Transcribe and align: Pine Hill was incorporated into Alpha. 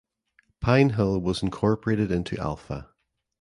Pine 0.61 0.89
Hill 0.93 1.19
was 1.21 1.43
incorporated 1.43 2.09
into 2.11 2.35
Alpha. 2.39 2.89